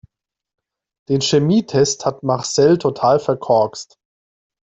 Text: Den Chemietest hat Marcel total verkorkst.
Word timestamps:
Den 1.09 1.21
Chemietest 1.21 2.07
hat 2.07 2.23
Marcel 2.23 2.79
total 2.79 3.19
verkorkst. 3.19 3.99